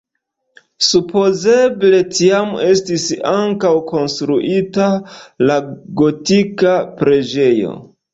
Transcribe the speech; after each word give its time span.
Supozeble 0.85 1.99
tiam 2.15 2.55
estis 2.67 3.05
ankaŭ 3.31 3.73
konstruita 3.91 4.87
la 5.51 5.59
gotika 6.01 6.73
preĝejo. 7.03 7.77